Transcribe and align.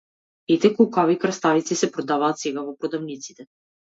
Ете 0.53 0.69
колкави 0.77 1.17
краставици 1.25 1.77
се 1.81 1.91
продаваат 1.97 2.41
сега 2.45 2.65
во 2.71 2.75
продавниците! 2.85 3.49